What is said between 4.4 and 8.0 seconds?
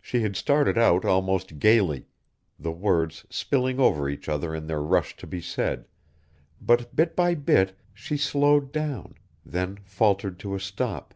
in their rush to be said, but bit by bit